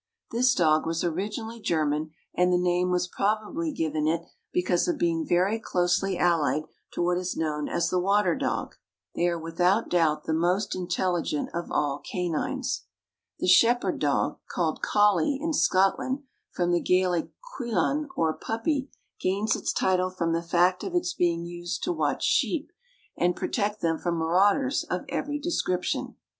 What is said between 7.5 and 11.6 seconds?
as the water dog. They are without doubt the most intelligent